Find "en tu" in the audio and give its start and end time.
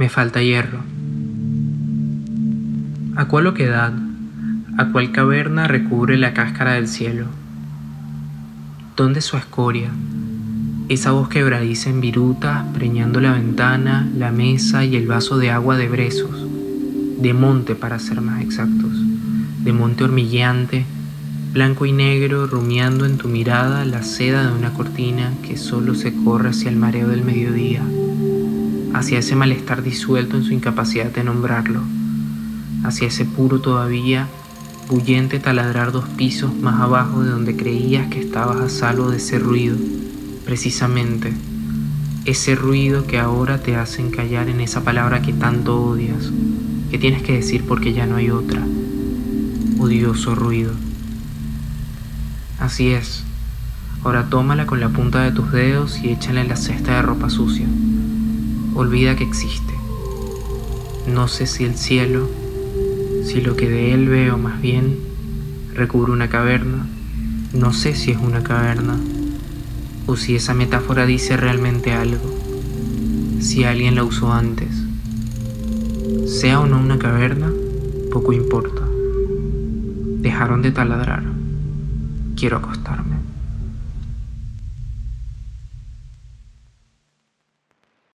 23.04-23.28